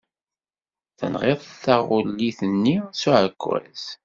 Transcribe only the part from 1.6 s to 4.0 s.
taɣulit-nni s uɛekkaz.